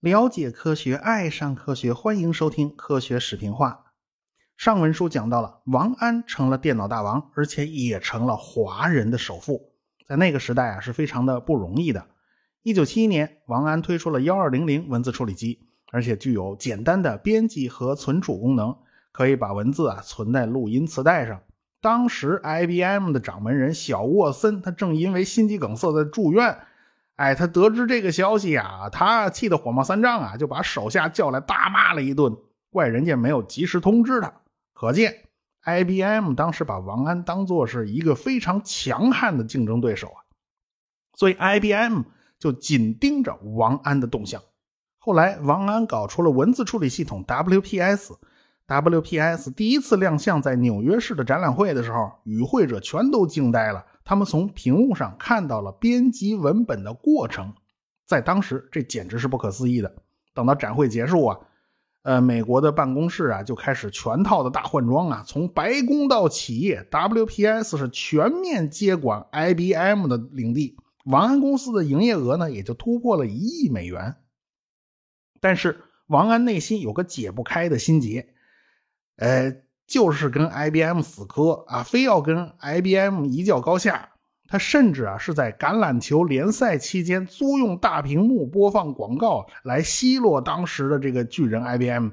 [0.00, 3.92] 了解科学，爱上科学，欢迎收听科学视频化。
[4.56, 9.72] 上文书讲到了王安成了电脑大王，而且也成了华人的首富。
[10.08, 12.06] 在那个时代啊，是非常的不容易的。
[12.62, 18.76] 一九七一年，王安推出了幺二零零文字处理机，而且具有简单的编辑和存储功能，
[19.12, 21.40] 可以把文字啊存在录音磁带上。
[21.80, 26.58] 当时 IBM 的掌门人小沃森，他正因为心肌梗塞在住院。
[27.16, 32.34] 哎，他得知这个消息啊，他气得火冒三丈啊，就把手下叫来大骂了一顿，
[32.70, 34.32] 怪人家没有及时通知他。
[34.72, 35.14] 可见
[35.64, 40.20] ，IBM 当时把王安当做是一个非常强悍的竞争对手啊，
[41.14, 42.02] 所以 IBM
[42.38, 44.40] 就紧盯着王安的动向。
[44.98, 48.12] 后来，王安搞出了文字处理系统 WPS
[48.70, 53.84] WPS 第一次亮相在纽约市的展览会的时候，与会者全都惊呆了。
[54.04, 57.52] 他们从屏幕上看到了编辑文本的过程，
[58.06, 59.92] 在当时这简直是不可思议的。
[60.32, 61.38] 等到展会结束啊，
[62.02, 70.76] 呃，美国的办公室啊就开始全套的大换装啊，从白宫到企业，WPS 是全面接管 IBM 的领地。
[71.06, 74.14] 王安公司的营业额呢也就突破了一亿美元。
[75.40, 78.29] 但是王安内心有个解不开的心结，
[79.20, 79.54] 呃。
[79.90, 84.08] 就是跟 IBM 死磕啊，非要跟 IBM 一较高下。
[84.46, 92.10] 他甚至啊是在橄榄球联赛期间租用大屏幕播放广告来奚落当时的这个巨人 IBM。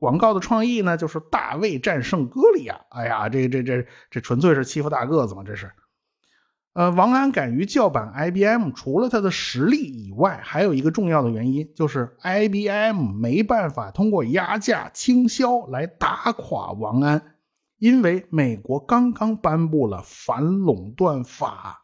[0.00, 2.80] 广告的创意呢，就是大卫战胜歌利亚。
[2.88, 5.70] 哎呀，这这这这纯粹是欺负大个子嘛，这是。
[6.74, 17.36] 呃，王安敢于叫板 IBM，除了他的实力以外，还有一个重要的原因，就是 IBM 没办法通过压价倾销来打垮王安，
[17.78, 21.80] 因为美国刚刚颁布了反垄断法。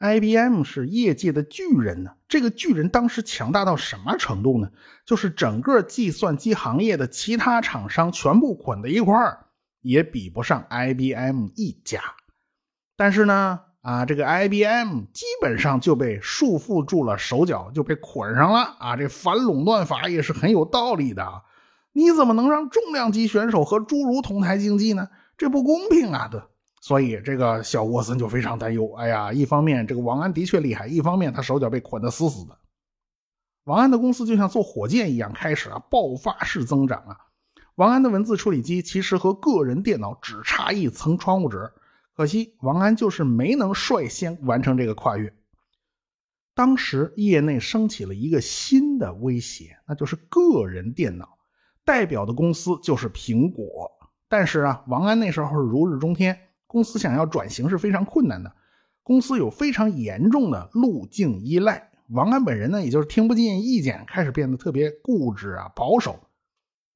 [0.00, 4.70] IBM 是业界的巨人呢，这个巨人当时强大到什么程度呢？
[5.06, 9.46] 就是整个计算机行业的其他厂商全部捆在一块儿，
[9.80, 11.98] 也比不上 IBM 一家。
[12.94, 13.60] 但是呢？
[13.82, 18.96] 啊，这个 IBM 基本上就被束缚住了手脚，就被捆上了啊！
[18.96, 21.24] 这反垄断法也是很有道理的，
[21.92, 25.08] 你怎么能让重量级选手和侏儒同台竞技呢？
[25.36, 26.28] 这不公平啊！
[26.30, 26.40] 对，
[26.80, 28.92] 所以这个小沃森就非常担忧。
[28.94, 32.58] 哎呀，一方面这个王安的确厉害，一方面他手脚被捆得死死的。
[33.64, 37.16] 王安的公司就像坐火箭一样，开始啊爆发式增长啊！
[37.76, 41.70] 王安的文字处理机其实和个人电脑只差一层窗户纸。
[42.18, 45.32] 可惜王安就是没能率先完成这个跨越。
[46.52, 51.38] 当时业内升起了一个新的威胁，那就是个人电脑，
[51.84, 53.88] 代表的公司就是苹果。
[54.28, 56.36] 但是啊，王安那时候如日中天，
[56.66, 58.52] 公司想要转型是非常困难的。
[59.04, 66.18] 公司有非常严重的路径依赖，王安本人呢，也就是听不进意见，开始变得特别固执啊、保守。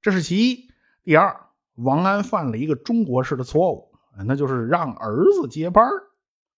[0.00, 0.68] 这是其一。
[1.04, 1.46] 第二，
[1.76, 3.91] 王安犯了一个中国式的错误。
[4.26, 5.88] 那就是让儿子接班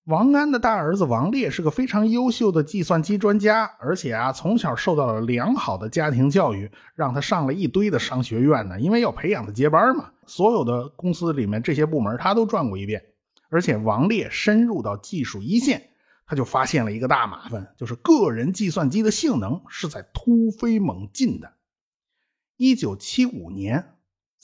[0.05, 8.79] 王安的大儿子王烈是个非常优秀的计算机专家，而且啊，从小受到了良好的家庭教育，让他上了一堆的商学院呢。
[8.79, 13.03] 因为要培养他接班嘛，所有的公司里面这些部门他都转过一遍。
[13.49, 15.91] 而且王烈深入到技术一线，
[16.27, 21.53] 他就发现了一个大麻烦，就是个人计算机的性能是在突飞猛进的。
[22.59, 23.93] 一九七五年。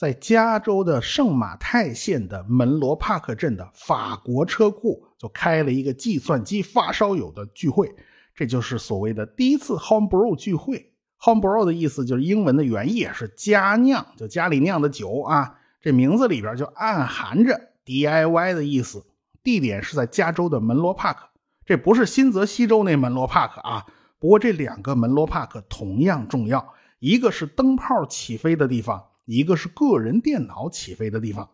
[0.01, 7.95] 在加州的圣马泰县的门罗帕克镇的法国车库，就开了一个计算机发烧友的聚会，
[8.35, 10.95] 这就是所谓的第一次 Homebrew 聚会。
[11.21, 15.59] Homebrew 的意思就是英文的原意是家酿，就家里酿的酒啊。
[15.83, 19.05] 这名字里边就暗含着 DIY 的意思。
[19.43, 21.29] 地点是在加州的门罗帕克，
[21.67, 23.85] 这不是新泽西州那门罗帕克啊。
[24.19, 29.05] 不过这两个门罗帕克同样重要，一个是灯泡起飞的地方。
[29.25, 31.49] 一个是个人电脑起飞的地方，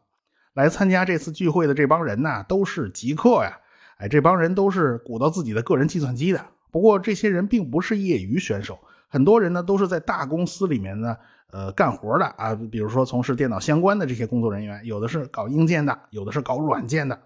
[0.55, 3.59] 来参加这次聚会的这帮人呢，都是极客呀！
[3.99, 6.47] 哎，这帮人都是鼓捣自己的个人计算机的。
[6.71, 11.17] 不过这些人并不是业余选手，很多人呢都是在大公司里面呢，
[11.51, 12.55] 呃，干活的啊。
[12.55, 17.19] 比如说从事电脑相关的这些工作人员，有的是搞硬件的，有的是搞软件的。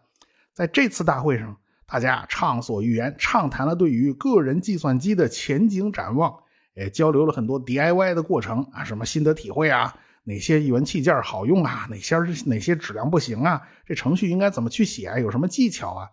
[0.53, 1.57] 在这次大会上，
[1.87, 6.33] 大家畅所欲言，畅谈了对于个人计算机的前景展望，
[6.75, 9.97] 也交流了很多 DIY 的过程啊，什么心得体会啊。
[10.25, 11.87] 哪些元器件好用啊？
[11.91, 13.61] 哪些哪些质量不行啊？
[13.87, 15.13] 这程序应该怎么去写？
[15.21, 16.11] 有什么技巧啊？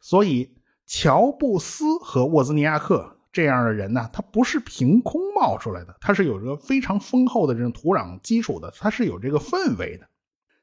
[0.00, 10.08] 所以，乔布斯和沃兹尼亚克这样的人呢，他不是凭空冒出来的，他是有着非常丰厚的这种土壤基础的，他是有这个氛围的。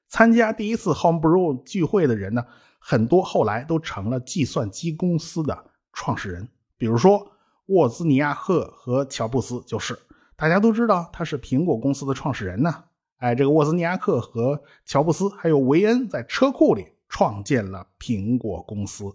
[0.09, 2.43] 参加第一次 Homebrew 聚会的人呢，
[2.79, 7.31] 很多后来都成了计算机公司的创始人，比如说
[7.67, 9.97] 沃兹尼亚克和乔布斯就是。
[10.38, 12.84] 大家都知道他是苹果公司的创始人呢。
[13.18, 19.06] 哎，这个沃兹尼亚克和乔布斯还有维恩在车库里创建了苹果公司。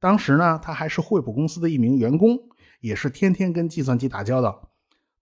[0.00, 2.38] 当时呢，他还是惠普公司的一名员工，
[2.80, 4.70] 也是天天跟计算机打交道。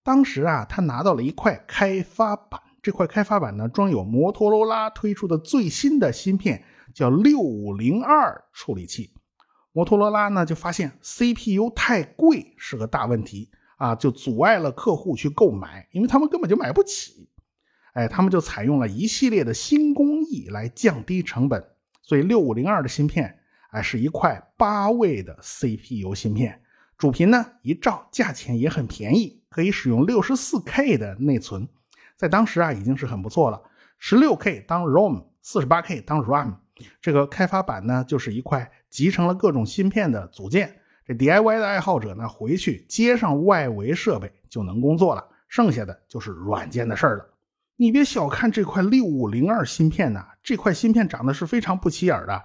[0.05, 6.63] 当时啊，他拿到了一块开发板，这块开发板呢装有摩托罗拉推出的最新的芯片，
[6.95, 9.13] 叫六五零二处理器。
[9.73, 13.51] 摩托罗拉呢就发现 CPU 太贵是个大问题。
[13.85, 17.29] 啊，就阻碍了客户去购买，因为他们根本就买不起。
[17.93, 21.63] 哎，他们就采用了一系列的新工艺来降低成本。
[22.01, 23.41] 所以六五零二的芯片，
[23.73, 26.63] 哎，是一块八位的 CPU 芯片，
[26.97, 31.69] 主频呢一兆，价钱也很便宜，可以使用六十四 K 的内存，
[32.17, 33.61] 在当时啊已经是很不错了。
[33.99, 36.55] 十六 K 当 ROM，四十八 K 当 RAM，
[37.03, 40.81] 这个开发板呢就是一块集成了各种芯片的组件。
[41.07, 47.27] 这 DIY 的爱好者呢，回去接上外围设备就能工作了，剩下的就是软件的事儿了。
[47.77, 52.43] 你别小看这块六五零二芯片呐，这块芯片长得是非常不起眼的，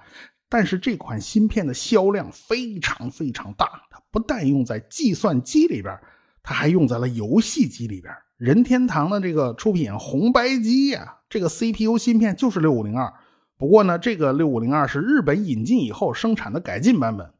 [0.49, 3.65] 但是这款芯片的销量非常非常大。
[3.89, 5.97] 它不但用在计算机里边，
[6.43, 8.13] 它还用在了游戏机里边。
[8.37, 13.13] 任天堂的这个出品红白机呀，这个 CPU 芯片就是六五零二。
[13.57, 17.31] 不过呢，这个六五零二是日本引进以后生产的改进版本。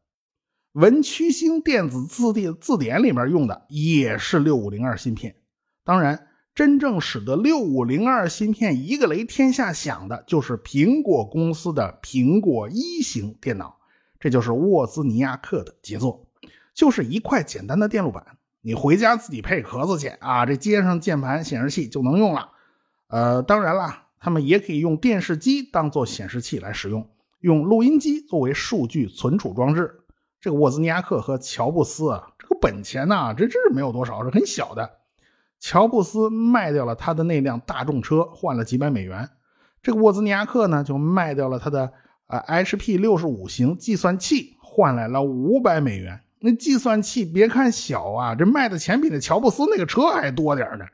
[0.80, 5.36] 文曲星电子字典字典里面用的也是六五零二芯片。
[5.84, 13.78] 当然，真正使得六五零二芯片一个雷天下响的，就是苹果公司的苹果一型电脑。
[14.22, 16.26] 这就是沃兹尼亚克的杰作，
[16.74, 18.26] 就是一块简单的电路板，
[18.62, 22.52] 你回家自己配壳子去啊，这接上键盘显示器就能用了。
[23.08, 27.06] 呃，当然啦，他们也可以用电视机当做显示器来使用，
[27.42, 29.99] 用录音机作为数据存储装置。
[30.42, 34.90] 这个沃兹尼亚克和乔布斯啊，这个本钱呐，这真是没有多少，是很小的。
[35.60, 39.30] 乔布斯卖掉了他的那辆大众车，换了几百美元。
[39.82, 41.92] 这个沃兹尼亚克呢，就卖掉了他的
[42.28, 46.22] 呃 HP 六十五型计算器，换来了五百美元。
[46.40, 50.86] 那计算器别看小啊，这卖的钱比那乔布斯那个车还多点呢。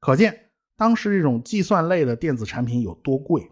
[0.00, 3.50] 可见当时这种计算类的电子产品有多贵。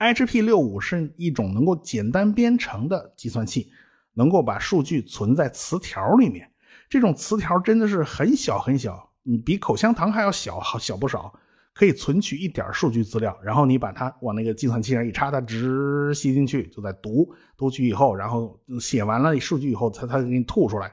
[0.00, 3.70] HP 六五是一种能够简单编程的计算器。
[4.14, 6.50] 能够把数据存在磁条里面，
[6.88, 11.32] 这种磁条真的是很小很小，你比口香糖还要小，好小不少，
[11.74, 20.92] 可以存取一点数据资料，然后你把它往那个计算器上一插，它直吸进去，就在读，读取以后，然后写完了数据以后，它它给你吐出来。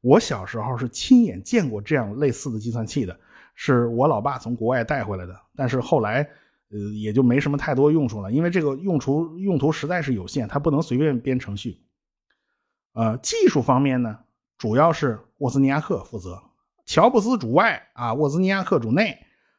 [0.00, 3.18] 我小时候是亲眼见过这样类似的计算器的，
[3.54, 6.20] 是我老爸从国外带回来的，但是后来
[6.70, 11.80] 呃也就没什么太多用处了，因为这个用处用途实在是有限，它不能随便编程序。
[12.94, 14.20] 呃，技术方面呢，
[14.56, 16.42] 主要是沃兹尼亚克负责，
[16.86, 19.18] 乔布斯主外啊，沃兹尼亚克主内。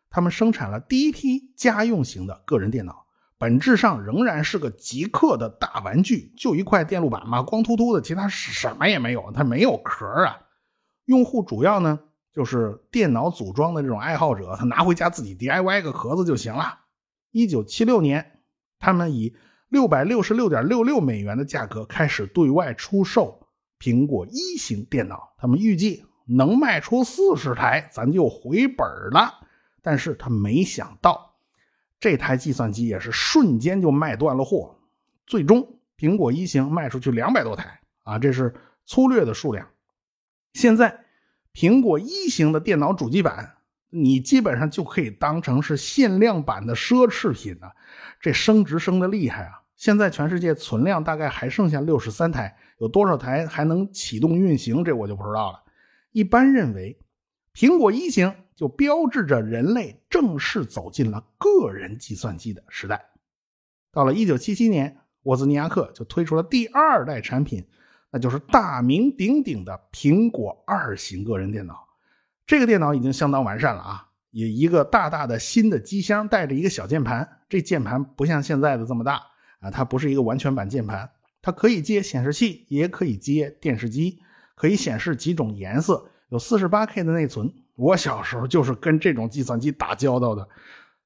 [0.09, 3.05] 他们生产了第一批家用型的个人电脑，
[3.37, 10.39] 本质上仍然是个极客的大玩具，就一块电路板嘛，光秃秃的，其他什么也没有，它没有壳啊。
[11.03, 11.99] 用户主要呢
[12.31, 16.79] 就是电脑组装的这种爱好者，他拿回家自己 DIY 个壳子就行了。
[17.31, 18.39] 一九七六年，
[18.79, 19.35] 他们以
[19.69, 23.47] 六百六十六点六六美元的价格开始对外出售
[23.79, 29.33] 苹果一型电脑，他们预计能卖出四十台，咱就回本了。
[29.81, 31.35] 但是他没想到，
[31.99, 34.75] 这台计算机也是瞬间就卖断了货，
[35.27, 38.53] 最终苹果一型卖出去两百多台啊，这是
[38.85, 39.67] 粗略的数量。
[40.53, 41.05] 现在
[41.53, 43.54] 苹果一型的电脑主机板，
[43.95, 47.73] 你基本上就可以当成是限量版的奢侈品了。
[48.19, 49.61] 这升值升的厉害啊！
[49.75, 54.83] 现在全世界存量大概还剩下六十三台，有多少台还能启动运行？
[54.83, 55.63] 这我就不知道了。
[56.11, 56.97] 一般认为，
[57.53, 63.05] 苹果一型就标志着人类正式走进了个人计算机的时代。
[63.91, 67.65] 到了一九七七年，沃兹尼亚克就推出了第二代产品，
[68.11, 71.84] 那就是大名鼎鼎的苹果二型个人电脑。
[72.47, 74.07] 这个电脑已经相当完善了啊！
[74.29, 77.27] 也一个大大的新的机箱，带着一个小键盘。
[77.49, 79.19] 这键盘不像现在的这么大
[79.61, 81.09] 啊，它不是一个完全版键盘，
[81.41, 84.19] 它可以接显示器，也可以接电视机，
[84.55, 87.51] 可以显示几种颜色，有 48K 的内存。
[87.75, 90.47] 我小时候就是跟这种计算机打交道的。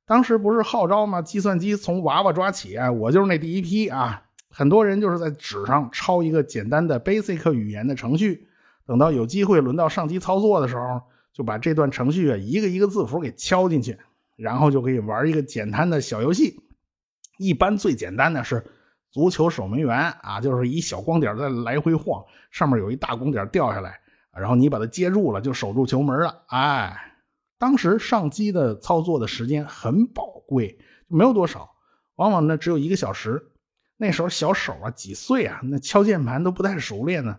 [0.06, 1.22] 当时不是号召吗？
[1.22, 4.24] 计算机从娃娃抓起啊，我就是那第一批啊。
[4.50, 8.50] 很多人就是在纸上抄一个简单的 Basic 语言的程序，
[8.86, 11.02] 等到有机会轮到上机操作的时候。
[11.34, 13.98] 就把这段程序啊一个一个字符给敲进去，
[14.36, 16.60] 然后就可以玩一个简单的小游戏。
[17.38, 18.66] 一般最简单的是
[19.12, 24.00] 足球守门员啊，就是一小光点在来回晃，上面有一大光点掉下来，
[24.34, 26.44] 然后你把它接住了，就守住球门了。
[26.48, 27.16] 哎，
[27.58, 31.70] 当时上机的操作的时间很宝贵，没有多少，
[32.16, 33.42] 往往呢只有一个小时。
[33.96, 37.38] 那时候小手啊，几岁啊，那敲键盘都不太熟练呢。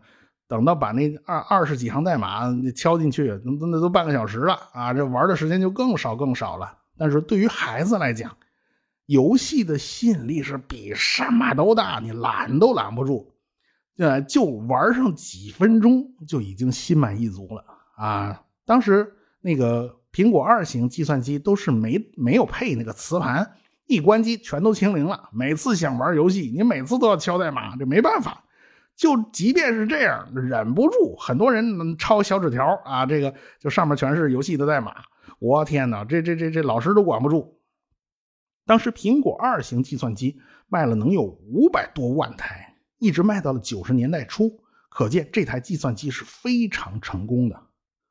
[0.51, 2.43] 等到把那二二十几行代码
[2.75, 4.93] 敲进去，那那都半个小时了啊！
[4.93, 6.77] 这玩的时间就更少更少了。
[6.99, 8.37] 但是对于孩子来讲，
[9.07, 13.33] 游戏的吸引力是比什么都大，你拦都拦不住。
[13.99, 17.65] 呃，就玩上几分钟就已经心满意足了
[17.97, 18.43] 啊！
[18.67, 19.07] 当时
[19.41, 23.49] 那个苹果二型计算机都是没没有配那个磁盘，
[23.87, 25.29] 一关机全都清零了。
[25.33, 28.43] 每次想玩游戏，你每次都要敲代码，这没办法。
[29.01, 34.95] 就即便是这样，忍不住，很多人抄小纸条啊，这个就上面全是游戏的代码。
[35.39, 37.59] 我天哪，这这这这老师都管不住。
[38.67, 40.39] 当时苹果二型计算机
[40.69, 47.59] 卖了能有五百多万台，一直卖到了九十年代初，可见这台计算机是非常成功的。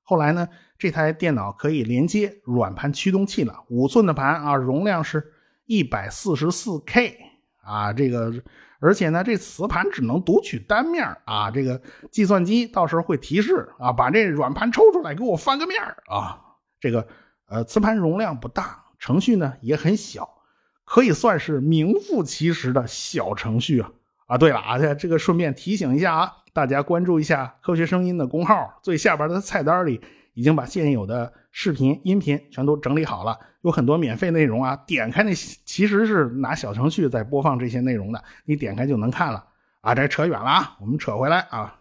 [0.01, 5.31] 后来呢，这台电脑可以连接软盘驱动器了，五寸的盘啊，容量是
[5.67, 7.15] 一百四十四 K
[7.61, 8.33] 啊，这个。
[8.79, 11.81] 而且呢，这磁盘只能读取单面啊，这个
[12.11, 16.39] 计算机到时候会提示啊，把这软盘抽出来给我翻个面啊。
[16.79, 17.07] 这个
[17.47, 20.29] 呃，磁盘容量不大，程序呢也很小，
[20.85, 23.91] 可以算是名副其实的小程序啊。
[24.27, 30.01] 啊，对了啊，这个顺便提醒一下啊，大家关注一下科学声音的公号，最下边的菜单里。
[30.35, 34.75] 已经把现有的视频、音频全都整理好了，有很多免费内容啊。
[34.87, 39.45] 点开那其实是拿小程序在播放这些内容的，你点开就能看了
[39.81, 39.93] 啊。
[39.93, 41.79] 这扯远了啊，我们扯回来啊。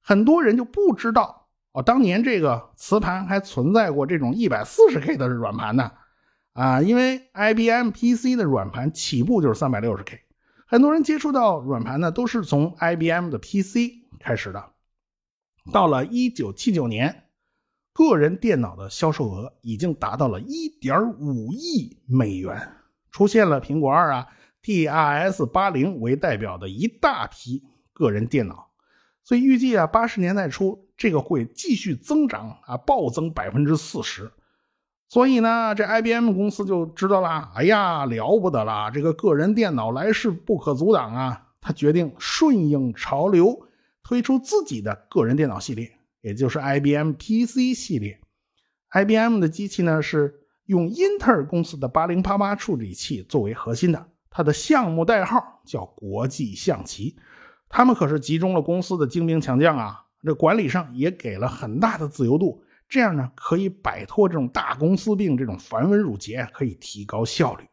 [0.00, 5.90] 很多人就不知道哦，当年这个磁盘还存在过这种一百四十 K 的软盘呢
[6.52, 10.20] 啊，因为 IBM PC 的软盘起步就是三百六十 K，
[10.66, 14.64] 很多人接触到软盘呢都是从 IBM 的 PC 开始的。
[15.72, 17.23] 到了一九七九年。
[17.94, 22.60] 个人电脑的销售额已经达到了1.5亿美元，
[23.12, 24.26] 出现了苹果二啊、
[24.64, 28.66] TRS-80 为代表的一大批个人电脑，
[29.22, 34.32] 所以预计啊，八十年代初这个会继续增长啊，暴增百分之四十。
[35.06, 41.52] 所以呢，这 IBM 公司就知道了，哎呀，了不得了，这个个人电脑来势不可阻挡啊！
[41.60, 43.68] 他决定顺应潮流，
[44.02, 45.93] 推出自己的个人电脑系列。
[46.24, 48.18] 也就是 IBM PC 系列
[48.92, 57.14] ，IBM 的机器呢是用英特尔公司的8088处理器作为核心的，它的项目代号叫国际象棋。
[57.68, 67.66] 他们可是集中了公司的精兵强将啊，这管理上也给了很大的自由度，这样呢可以摆脱这种大公司病，这种繁文缛节，可以提高效率。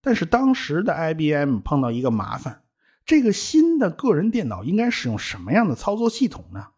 [0.00, 2.62] 但是当时的 IBM 碰到一个麻烦，
[3.04, 6.68] 这个新的个人电脑应该使用什么样的操作系统呢？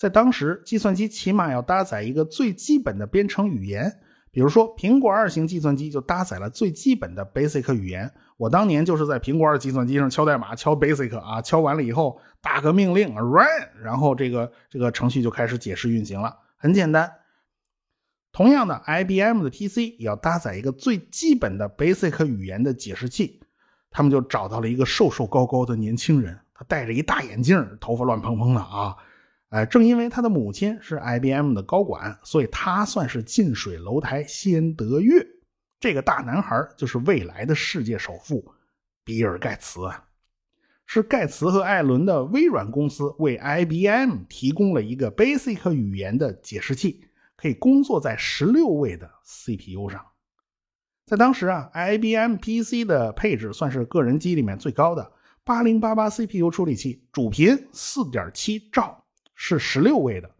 [0.00, 8.10] 在当时，计算机起码要搭载一个最基本的编程语言，比如说苹果二型计算机就搭载了最基本的 Basic 语言。
[8.38, 13.44] 我当年就是在苹果二计算机上敲代码，敲 Basic 啊，敲完了以后打个命令 Run，
[13.82, 17.12] 然后这个这个程序就开始解释运行了，很简单。
[18.32, 23.42] 同样的，IBM 的 PC 也要搭载一个最基本的 Basic 语言的解释器。
[23.90, 28.96] 他们就找到了一个瘦瘦高高的年轻人，他戴着一大眼镜，头发乱蓬蓬的啊。
[29.50, 35.26] 哎，正因为他的母亲是 IBM 的高管，所以他算是近水楼台先得月。
[35.80, 38.44] 这个大男孩就是未来的世界首富
[39.02, 40.04] 比尔盖茨啊！
[40.86, 47.04] 是盖茨和艾伦的微软公司为 IBM 提供了一个 Basic 语言的解释器，
[47.36, 50.04] 可以工作在十六位的 CPU 上。
[51.06, 58.99] 在当时啊，IBM PC 的配置算是个人机里面最高的，八零八八 CPU 处理器，主频四点七兆。
[59.42, 60.30] 是十六位的，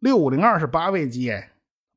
[0.00, 1.52] 六五零二是八位机，哎，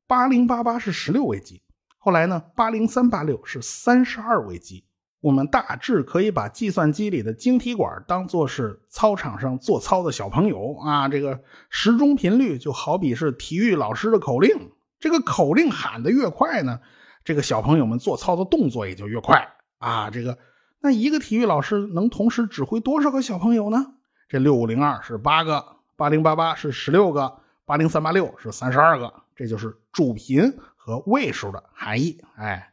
[0.06, 1.60] 八零八八是十六位机。
[1.98, 4.84] 后来呢，八零三八六是三十二位机。
[5.20, 11.08] 我们大致可以把计算机里的晶体管当做是操场上做操的小朋友啊。
[11.08, 14.70] 这个时钟频率就好比是体育老师的口令，
[15.00, 16.78] 这个口令喊得越快呢，
[17.24, 19.44] 这个小朋友们做操的动作也就越快
[19.78, 20.08] 啊。
[20.08, 20.38] 这个
[20.80, 23.94] 那一个体育老师能同时指挥多少个小朋友呢？
[24.28, 25.73] 这六五零二是八个。
[25.96, 32.20] 八零八八是十六个，八零三八六是三十二个，这就是主频和位数的含义。
[32.36, 32.72] 哎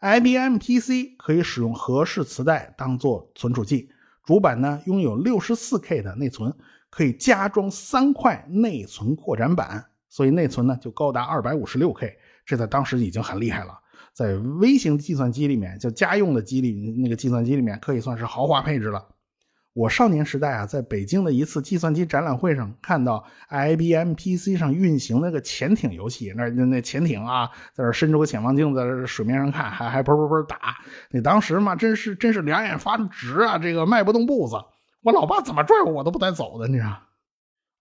[0.00, 3.88] ，IBM PC 可以使用合适磁带当做存储器，
[4.24, 6.52] 主板呢拥有六十四 K 的内存，
[6.90, 13.78] 可以加装三块内存扩展板，所以内存呢就高达二百五十六 K，这在当时已经很厉害了。
[14.12, 19.06] 在微型计算机里面，就家用的机里那个计算机里面，可以算是豪华配置了。
[19.76, 30.78] 我少年时代啊，在北京的一次计算机展览会上，看到 IBM PC 上运行那个潜艇游戏，那那潜艇啊，在这伸出个潜望镜，在这水面上看，还还啵啵啵打。
[31.10, 34.56] 你当时嘛，真是真是两眼发直啊，这个迈不动步子。
[35.02, 36.66] 我老爸怎么拽我，我都不带走的。
[36.66, 36.98] 你知道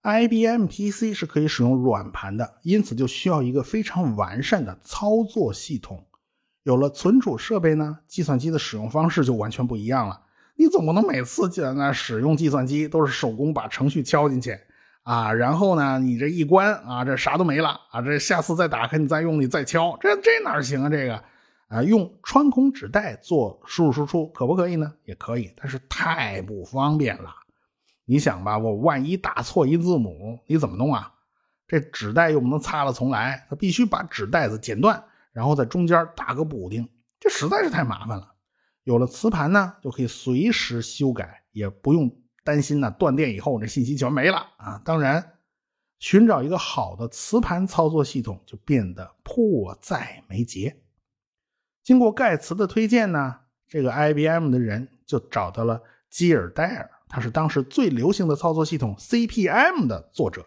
[0.04, 6.06] ，IBM PC 是可以使用软盘的，因此就需要一个非常完善的操作系统。
[6.64, 10.24] 有了存储设备呢，计算机的使用方式就完全不一样了。
[10.56, 14.58] 你总不能每次在那使用计算机都是手工把程序敲进去
[15.04, 20.90] 啊，然后呢，你这一关啊，这啥都没了啊，这下次再打开你再用你再敲，这这哪行啊？
[20.90, 21.24] 这个
[21.68, 24.94] 啊，用穿孔纸带做输入输出可不可以呢？
[25.04, 27.30] 也可以，但是太不方便了。
[28.06, 31.12] 你想吧，我万一打错一字母，你怎么弄啊？
[31.68, 35.04] 这纸带又不能擦了重来，它必须把纸带子剪断。
[35.34, 36.88] 然后在中间打个补丁，
[37.20, 38.35] 这实在是太麻烦了。
[38.86, 42.10] 有了磁盘呢，就可以随时修改，也不用
[42.44, 44.80] 担心呢断电以后我这信息全没了啊。
[44.86, 45.34] 当然，
[46.00, 50.78] 寻找一个好的磁盘操作系统就变得迫在眉睫。
[51.84, 60.46] 经过盖茨的推荐呢，这个 IBM 的人就找到了基尔戴尔，他是当时最流行的操作系统 CP/M 的作者。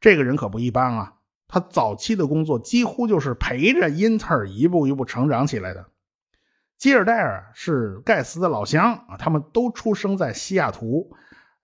[0.00, 1.16] 这个人可不一般啊。
[1.48, 5.86] 他早期的工作几乎就是陪着英特尔一步一步成长起来的。
[6.80, 11.14] 基尔戴尔是盖茨的老乡啊，他们都出生在西雅图。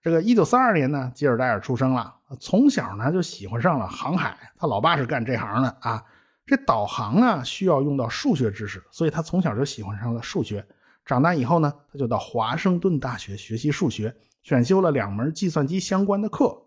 [0.03, 4.37] 这个1932年呢，基尔戴尔出生了，从小呢就喜欢上了航海。
[4.59, 6.05] 他老爸是干这行的啊。
[6.45, 10.63] 这导航啊需要用到数学知识，所以他从小就喜欢上了数学。
[11.07, 16.67] 长大以后呢，他就到华盛顿大学学习数学，选修了两门计算机相关的课。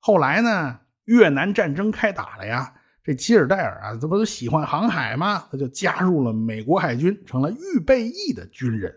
[0.00, 0.80] 后来呢？
[1.06, 2.74] 越南战争开打了呀，
[3.06, 5.46] 这基尔戴尔啊，这不是喜欢航海吗？
[5.48, 8.92] 他就加入了美国海军，成了预备役的军人。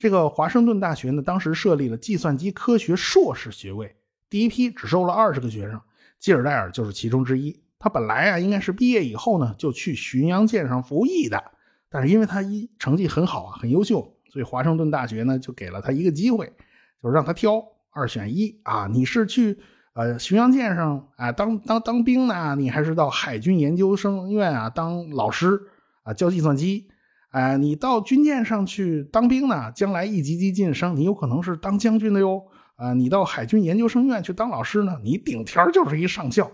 [0.00, 3.94] 这个华盛顿大学呢，当时设立了计算机科学硕士学位，
[4.28, 5.80] 第一批只收了二十个学生，
[6.18, 7.56] 基尔戴尔就是其中之一。
[7.78, 11.40] 他本来啊，应该是毕业以后呢，就去巡洋舰上服役的，
[11.88, 16.52] 但是因为他一成绩很好啊，很优秀，所以华盛顿大学呢，就给了他一个机会，
[17.00, 19.56] 就是让他挑二选一啊，你是去。
[19.92, 25.60] 呃，巡洋舰上啊，当当当兵呢，你还是到海军研究生院啊当老师
[26.04, 26.88] 啊教计算机。
[27.30, 32.42] 哎，你到军舰上去当兵呢，将来一级级晋升，你有可能是当将军的哟。
[32.76, 36.50] 啊，你到海军研究生院去当老师呢，你顶天就是一上校。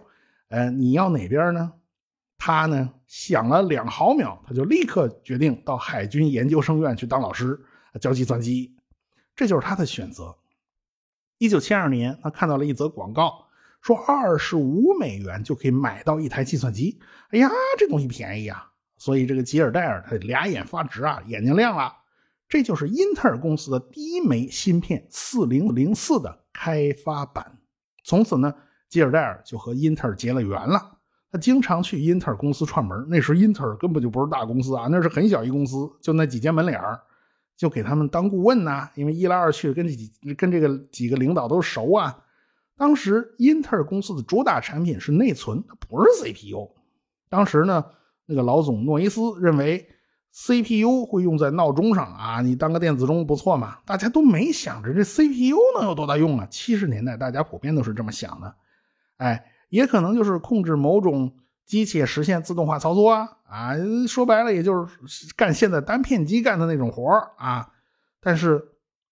[0.49, 1.73] 呃，你要哪边呢？
[2.39, 7.59] 他呢想了两毫秒，他就立刻决定到海军研究生院去当老师
[8.01, 8.75] 教计算机，
[9.35, 10.37] 这就是他的选择。
[11.39, 13.47] 一九七二年，他看到了一则广告，
[13.83, 16.99] 说二十五美元就可以买到一台计算机。
[17.31, 18.71] 哎呀，这东西便宜啊！
[18.97, 21.93] 所以这个吉尔戴尔他俩眼发直啊，眼睛亮了。
[22.49, 27.59] 这就是英特尔公司的第一枚芯片四零零四的开发版。
[28.03, 28.55] 从此呢，
[28.89, 30.99] 吉尔戴尔就和英特尔结了缘了。
[31.31, 36.99] 他经常去英特尔公司串门，那时英特尔根本就不是大公司啊，那是很小一公司，就那几间门脸儿。
[37.57, 42.17] 就给他们当顾问呐，因为一来二去跟几跟这个几个领导都熟啊。
[42.77, 46.71] 当时英特尔公司的主打产品是内存，它不是 CPU。
[47.29, 47.85] 当时呢，
[48.27, 49.89] 那个老总诺伊斯认为
[50.33, 53.79] CPU 会用在闹钟上啊，你当个电子钟不错嘛。
[53.87, 56.47] 大家都没想着这 CPU 能有多大用啊。
[56.51, 58.55] 七十年代大家普遍都是这么想的，
[59.17, 61.33] 哎，也可能就是控制某种。
[61.67, 63.75] 机器实现自动化操作啊啊，
[64.09, 64.99] 说白了也就是
[65.37, 67.69] 干现在单片机干的那种活啊。
[68.21, 68.65] 但是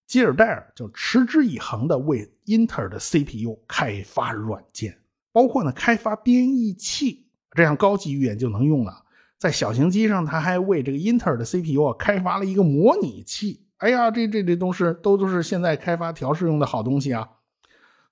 [0.07, 4.97] 基尔戴尔就持之以恒的为英特尔的 CPU 开发软件，
[5.31, 9.03] 包括呢开发编译器，这样高级语言就能用了。
[9.37, 13.65] 在小型机上，他还为这个英特尔的 CPU 啊开发了一个模拟器。
[13.77, 17.27] 哎呀，这这这都是都都是现在开发调试用的好东西啊。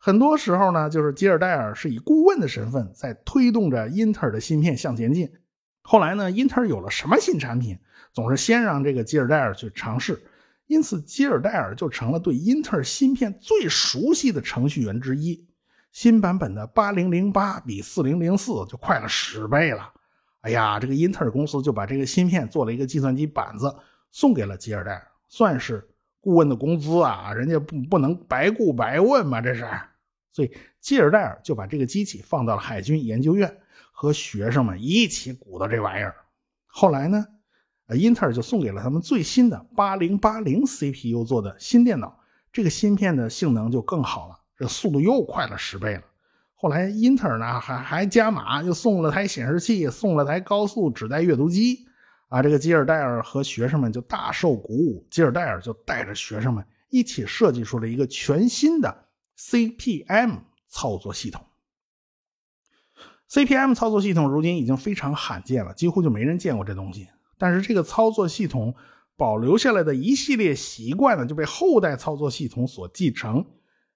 [0.05, 5.31] 很多时候呢，就是吉尔戴尔是以顾问的身份在推动着英特尔的芯片向前进。
[5.81, 7.79] 后来呢，英特尔有了什么新产品，
[8.11, 10.21] 总是先让这个吉尔戴尔去尝试，
[10.67, 15.47] 因此吉尔戴尔就成了对英特尔芯片最熟悉的程序员之一。
[15.93, 19.89] 新版本的八零零八比四零零四就快了十倍了。
[20.41, 23.73] 哎呀，这个英特尔公司就把这个芯片做了一个计算机板子
[24.11, 25.87] 送给了吉尔戴尔，算是
[26.19, 29.65] 顾问的工资啊，人家不不能白顾白问嘛，这是。
[30.33, 33.55] 所以基尔戴尔就把这个机器放到了海军研究院，
[33.91, 36.15] 和学生们一起鼓捣这玩意儿。
[36.65, 37.25] 后来呢，
[37.87, 42.19] 呃，英特尔就送给了他们最新的八零八零 CPU 做的新电脑，
[42.51, 46.01] 这个芯片的性能就更好了，这速度又快了十倍了。
[46.55, 51.85] 后来英特尔呢还还加码，又送了台显示器，送了台高速纸带阅读机，
[52.29, 59.02] 啊，这个吉尔戴尔和学生们就大受鼓舞，吉尔戴尔就带着学生们一起设计出了一个全新的
[59.37, 61.45] CPM 操作系统。
[63.29, 67.07] CPM 操作系统如今已经非常罕见了，几乎就没人见过这东西。
[67.37, 68.75] 但是这个操作系统
[69.15, 73.45] 保留下来的一系列习惯呢，就被后代操作系统所继承。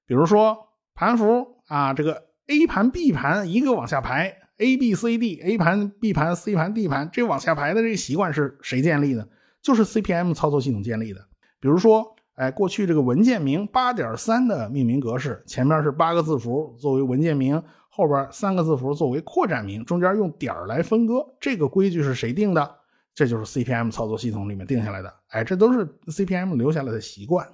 [0.06, 4.40] 比如说盘符啊，这个 A 盘、B 盘一个往下排。
[4.60, 9.30] A B C D A 盘 B 盘 C 盘 D 盘，这往下排的这个习惯是谁建立的？
[9.62, 11.28] 就是 CPM 操作系统建立的。
[11.60, 21.26] 比如说，哎，过去这个文件名八点三的命名格式，前面是八个字符作为文件名，后边三个字符作为扩展名，中间用点来分割。
[21.40, 22.76] 这个规矩是谁定的？
[23.16, 25.12] 这就是 CPM 操作系统里面定下来的。
[25.30, 27.48] 哎，这都是 CPM 留下来的习惯。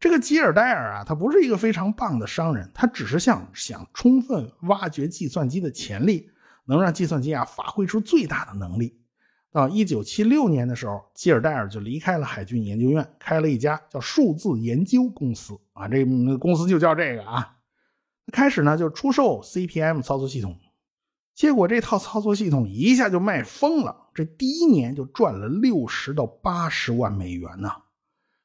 [0.00, 6.30] 这个吉尔戴尔啊，他不是一个非常棒的商人，他只是想想充分挖掘计算机的潜力，
[6.64, 8.98] 能让计算机啊发挥出最大的能力。
[9.56, 16.04] 到一九七六年的时候，吉尔戴尔就离开了海军研究院，开了一家叫数字研究公司啊，这
[16.36, 17.56] 公司就叫这个啊。
[18.30, 20.54] 开始呢就出售 CPM 操作系统，
[21.34, 27.70] 结果这套操作系统一下就卖疯了，这第一年就赚了六十到八十万美元呢。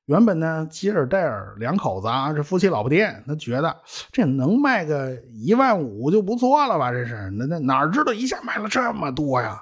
[0.06, 3.76] 原本呢，吉尔戴尔两口子啊，这夫妻老婆店，他觉得
[4.14, 6.90] 这能卖个一万五就不错了吧？
[6.90, 9.62] 这是那那哪知道一下卖了这么多呀？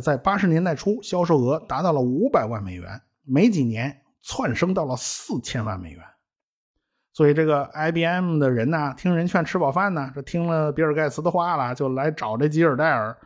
[0.00, 6.02] 在八十年代初，销售额达到了五百万美元，没几年窜升到了四千万美元。
[7.12, 13.16] 所以这个 IBM 的人呢，听人劝，吃饱饭呢，这听了比尔盖茨的话了，就来找这吉尔戴尔。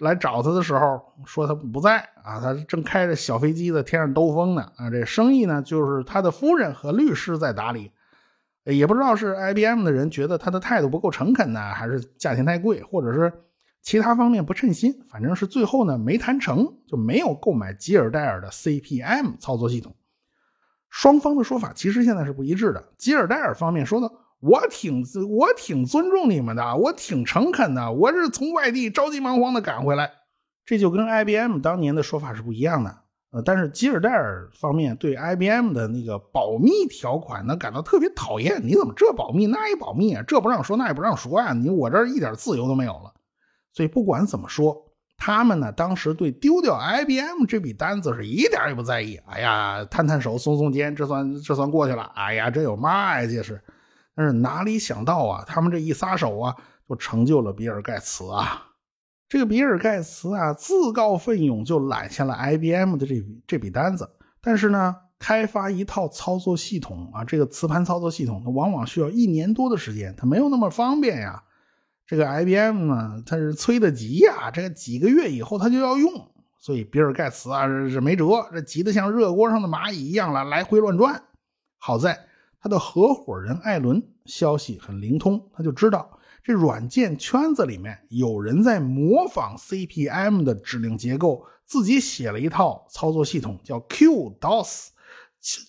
[0.00, 7.90] 来找他的时候，说他不在啊，他正开着小飞机在天上兜风呢啊，这生意呢就是他的夫人和律师在打理，
[8.64, 13.32] 也不知道是 IBM 的人觉得他的态度不够诚恳呢，还是价钱太贵，或者是
[13.86, 19.94] 其他方面不称心，反正是最后呢没谈成就没有购买吉尔戴尔的 CPM 操作系统。
[20.90, 24.10] 双方的说法其实现在是不一致的，吉尔戴尔方面说的。
[24.40, 30.10] 我挺我挺尊重你们的，我挺诚恳的，我是从外地着急忙慌的赶回来，
[30.64, 32.98] 这就跟 IBM 当年的说法是不一样的。
[33.30, 40.24] 呃，但是吉尔戴尔方面对 IBM 的那个保密条款呢感到特别讨厌，你怎么这保密那也保密啊？
[40.26, 41.52] 这不让说那也不让说呀？
[41.52, 43.12] 你我这一点自由都没有了。
[43.76, 44.74] 所以不管怎么说，
[45.18, 49.16] 他们呢当时对丢掉 IBM 这笔单子是一点也不在意。
[49.26, 52.04] 哎呀，摊摊手，耸耸肩，这算这算过去了。
[52.14, 53.26] 哎呀，这有嘛呀？
[53.26, 53.62] 这是。
[54.14, 56.56] 但是哪里想到啊，他们这一撒手啊，
[56.88, 58.62] 就成就了比尔盖茨啊。
[59.28, 64.08] 这个比尔盖茨啊，自告奋勇就揽下了 IBM 的这笔这笔单子。
[64.40, 71.42] 但是呢，开发一套操作系统啊，这个磁盘操作系统，它往往需要一年多的时间，它没有那么方便呀。
[72.06, 76.10] 这个 IBM 呢，它是催得急呀，这个几个月以后它就要用，
[76.58, 81.22] 所以比尔盖茨啊，这没辙，这急得像热锅上的蚂蚁一样了，来回乱转。
[81.78, 82.26] 好在。
[82.58, 94.88] 他的合伙人艾伦消息很灵通，他就知道这软件圈子里面有人在模仿 CPM 的指令结构，自己写了一套操作系统，叫 QDOS。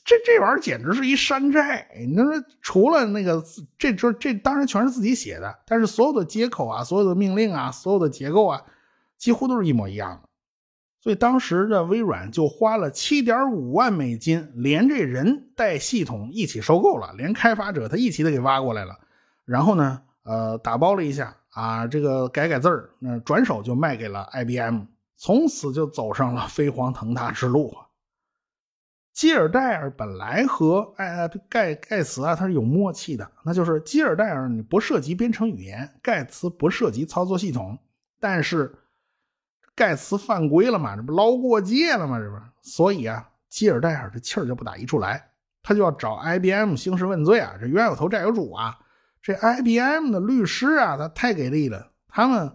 [0.03, 1.87] 这这玩意儿简直是一山寨！
[1.95, 2.25] 你说
[2.61, 3.43] 除了那个，
[3.77, 8.61] 这这这当然全是自己写的，但是所有的接口啊，所有的命令啊，所有的结构啊，
[9.17, 10.27] 几乎都是一模一样的。
[10.99, 18.97] 所以当时的微软就花了七点五万美金，连这人带系统一起收购了，连开发者他一起都给挖过来了。
[19.45, 24.81] 然后呢，呃，打包了一下啊，这个改改字儿，那转手就卖给了 IBM，
[25.15, 27.73] 从此就走上了 飞黄腾达之路。
[29.17, 37.79] 基尔戴尔本来和哎盖盖茨啊，他是有默契的，那就是基尔戴尔你不涉及编程语言，盖茨不涉及操作系统，
[38.19, 38.71] 但是。
[39.73, 40.95] 盖茨犯规了嘛？
[40.95, 42.17] 这不捞过界了吗？
[42.19, 45.23] 这不，所以啊，基尔戴尔这气儿就不打一处来，
[45.61, 47.53] 他就要找 IBM 兴师问罪啊！
[47.59, 48.75] 这冤有头债有主啊！
[49.21, 52.51] 这 IBM 的律师啊，他太给力了，他们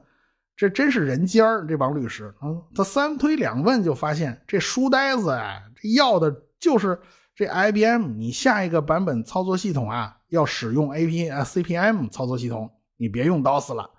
[0.56, 6.98] 这真是人尖儿，这帮律师啊，他三推两问就发现这书呆子啊，这要的就是
[7.34, 13.90] 这 IBM，你下一个版本操作系统啊，要使用 AP 啊 CPM 操作系统，你别用 DOS 了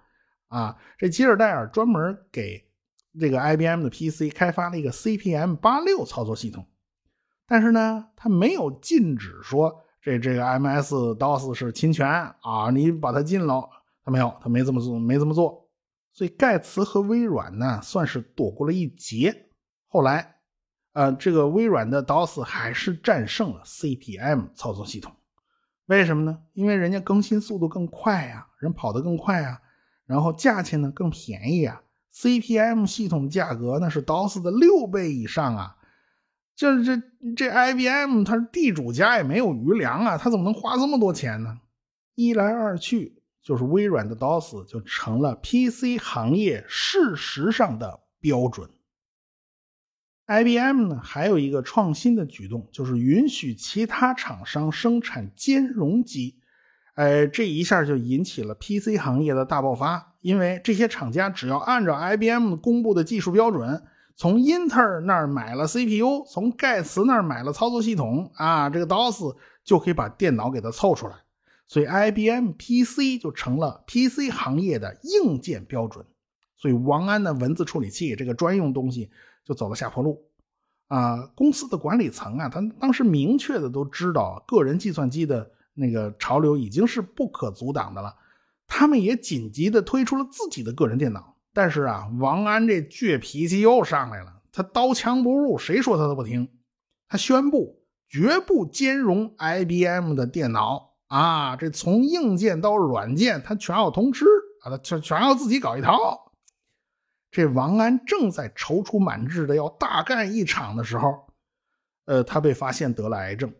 [0.47, 0.76] 啊！
[0.97, 2.63] 这吉尔戴尔专门给。
[3.19, 6.65] 这个 IBM 的 PC 开发了一个 CPM 八六操作系统，
[7.45, 9.71] 但是呢，他没有禁止说
[10.02, 13.69] 这这个 MS DOS 是侵权啊，你把它禁了，
[14.04, 15.69] 他没有，他没这么做，没这么做。
[16.12, 19.45] 所以盖茨和微软呢，算是躲过了一劫。
[19.86, 20.33] 后来，
[20.94, 25.12] 呃，这个微软的 DOS 还是战胜了 CPM 操作系统。
[25.88, 26.40] 为什么呢？
[26.54, 29.60] 因为人家更新速度更快呀，人跑得更快啊，
[30.06, 31.82] 然后价钱呢更便宜啊。
[32.14, 35.76] CP/M 系统的价格那是 DOS 的六倍以上啊！
[36.56, 36.96] 这这
[37.36, 41.60] 这 IBM 它是地主家也没有余粮啊，他怎么能花这么多钱呢？
[42.14, 48.70] 一来二去，就是微软的 DOS 就成了 PC 行业事实上的标准。
[50.41, 56.36] IBM 呢，还有一个创新的举动，就是允许其他厂商生产兼容机。
[56.96, 63.84] 哎，这一下就引起了 PC 行业的大爆发，因为这些厂家只要按照 IBM 公布的技术标准，
[64.15, 71.15] 从英特尔那儿买了 CPU，从盖茨那儿买了操作系统啊，这个 DOS 就可以把电脑给它凑出来。
[71.67, 76.06] 所以 IBM PC 就成了 PC 行业的硬件标准。
[76.56, 79.10] 所以王安的文字处理器这个专用东西
[79.46, 80.24] 就走了下坡路。
[80.88, 85.52] 啊，公司的管理层啊，他当时明确的都知道个人计算机的。
[85.76, 88.16] 那个潮流已经是不可阻挡的了，
[88.68, 91.36] 他们也紧急的推出了自己的个人电脑。
[91.52, 96.48] 但是啊，王安这倔脾气又上来了，他刀枪不入，谁说他都不听。
[97.08, 104.26] 他宣布绝不兼容 IBM 的电脑啊，这从硬件到软件他全要通吃
[104.62, 106.33] 啊，他全全要自己搞一套。
[107.34, 111.26] 这王安正在踌躇满志的要大干一场的时候，
[112.06, 113.52] 呃，他被发现得了癌症，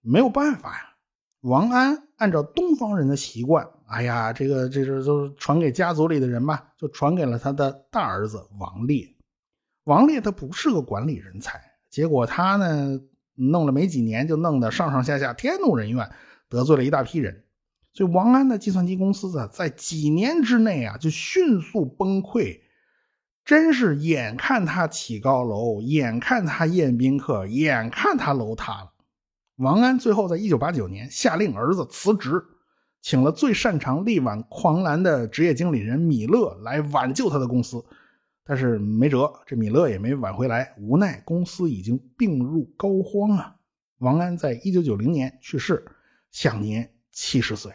[0.00, 0.94] 没有办法呀。
[1.40, 9.12] 王安按照东方人的习惯，哎呀，这个这是都传给家族里的人吧，就传给了他的大儿子王烈。
[9.82, 11.60] 王烈他不是个管理人才，
[11.90, 13.00] 结果他呢
[13.34, 16.08] 弄了没几年，就弄得上上下下天怒人怨，
[16.48, 17.42] 得罪了一大批人。
[17.92, 22.60] 所以王安的计算机公司啊，在几年之内啊就迅速崩溃，
[23.44, 28.92] 真是眼看他起高楼，眼看他宴宾客，眼看他楼塌了。
[29.56, 32.42] 王安最后在一九八九年下令儿子辞职，
[33.00, 37.84] 请了最擅长力挽狂澜的职业经理人米勒来挽救他的公司，
[38.44, 43.56] 但是没辙，这米勒也没挽回来，无奈公司已经病入膏肓啊。
[43.98, 45.84] 王安在一九九零年去世，
[46.30, 47.72] 享年七十岁。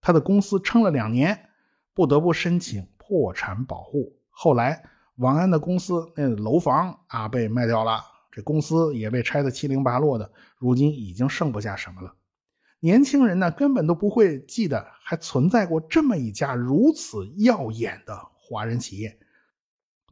[0.00, 1.48] 他的公司撑了两年，
[1.94, 4.16] 不得不申请破产保护。
[4.32, 4.82] 后来，
[5.16, 8.00] 王安的公司那楼房啊被卖掉了。
[8.32, 12.14] 这公司也被拆得七零八落的，如今已经剩不下什么了。
[12.80, 19.16] 年轻人呢，根本都不会记得还存在过这么一家如此耀眼的华人企业。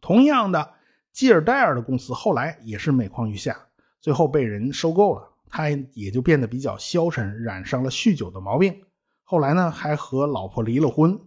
[0.03, 0.75] 同样的，
[1.13, 3.57] 基尔戴尔的公司后来也是每况愈下，
[4.01, 8.85] 最后被人收购了，他也就变得比较消沉，染上了酗酒的毛病。
[9.25, 11.19] 后来呢，还和老婆离了婚。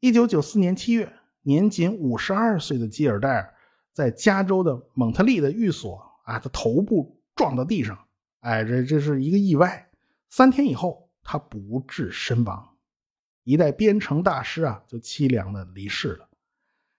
[0.00, 3.54] 一九九四年七月，年仅五十二岁的基尔戴尔。
[3.92, 7.98] 在加州的蒙特利的寓所啊，他头部撞到地上，
[8.38, 9.90] 哎，这这是一个意外。
[10.30, 12.66] 三天以后，他不治身亡。
[13.42, 16.28] 一代编程大师啊，就凄凉的离世了，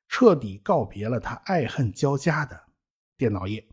[0.10, 2.62] 彻底告别了他爱恨交加的
[3.18, 3.66] 电脑业。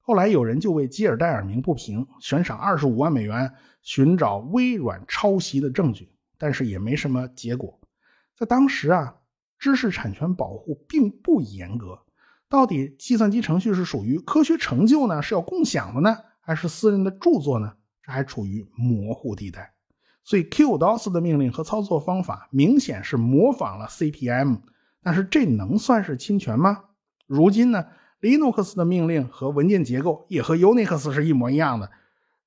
[0.00, 7.80] 后来有人就为基尔戴尔鸣不平，悬赏二十五万美元寻找微软抄袭的证据，但是也没什么结果。
[8.36, 9.15] 在当时啊，
[9.58, 11.98] 知识产权保护并不严格。
[12.48, 15.20] 到底计算机程序是属于科学成就呢？
[15.20, 17.72] 是要共享的呢，还是私人的著作呢？
[18.02, 19.72] 这还处于模糊地带。
[20.22, 24.56] 所以 QDOS 的命令和操作方法明显是模仿了 CP/M，
[25.02, 26.84] 但是这能算是侵权吗？
[27.26, 27.84] 如今呢
[28.20, 31.90] ，Linux 的命令和文件结构也和 Unix 是一模一样的，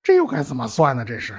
[0.03, 1.03] 这又该怎么算呢？
[1.03, 1.35] 这是。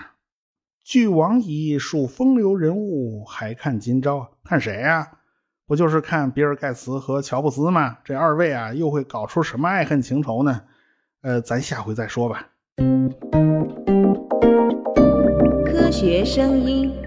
[0.82, 4.36] 俱往矣，数风流人物，还看今朝？
[4.44, 5.19] 看谁呀？
[5.70, 7.98] 不就是看比尔盖茨和乔布斯吗？
[8.02, 10.62] 这二位啊，又会搞出什么爱恨情仇呢？
[11.22, 12.44] 呃，咱下回再说吧。
[15.64, 16.99] 科学声音。